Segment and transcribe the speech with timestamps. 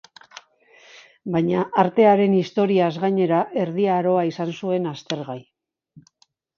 [1.35, 5.41] Baina artearen historiaz gainera, Erdi Aroa izan zuen aztergai.